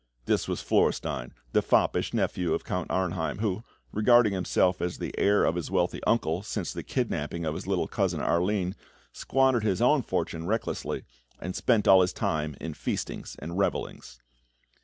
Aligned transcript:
This 0.25 0.47
was 0.47 0.63
Florestein, 0.63 1.29
the 1.51 1.61
foppish 1.61 2.11
nephew 2.11 2.55
of 2.55 2.63
Count 2.65 2.89
Arnheim, 2.89 3.37
who, 3.37 3.61
regarding 3.91 4.33
himself 4.33 4.81
as 4.81 4.97
the 4.97 5.13
heir 5.15 5.45
of 5.45 5.53
his 5.53 5.69
wealthy 5.69 6.03
uncle 6.05 6.41
since 6.41 6.73
the 6.73 6.81
kidnapping 6.81 7.45
of 7.45 7.53
his 7.53 7.67
little 7.67 7.87
cousin 7.87 8.19
Arline, 8.19 8.75
squandered 9.13 9.63
his 9.63 9.79
own 9.79 10.01
fortune 10.01 10.47
recklessly, 10.47 11.03
and 11.39 11.55
spent 11.55 11.87
all 11.87 12.01
his 12.01 12.13
time 12.13 12.55
in 12.59 12.73
feastings 12.73 13.35
and 13.37 13.59
revellings. 13.59 14.19